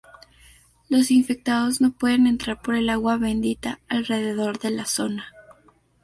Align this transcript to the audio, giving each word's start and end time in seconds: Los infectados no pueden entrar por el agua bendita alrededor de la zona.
Los 0.89 1.11
infectados 1.11 1.79
no 1.79 1.91
pueden 1.91 2.25
entrar 2.25 2.59
por 2.59 2.73
el 2.73 2.89
agua 2.89 3.17
bendita 3.17 3.79
alrededor 3.87 4.57
de 4.57 4.71
la 4.71 4.85
zona. 4.87 5.31